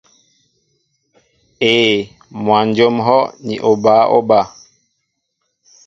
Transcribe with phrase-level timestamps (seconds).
[1.71, 1.93] Éē,
[2.43, 4.39] mwajóm ŋ̀hɔ́ ni bǎ óba.